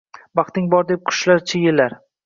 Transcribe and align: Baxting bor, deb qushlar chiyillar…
Baxting 0.39 0.71
bor, 0.73 0.89
deb 0.93 1.05
qushlar 1.11 1.47
chiyillar… 1.53 1.99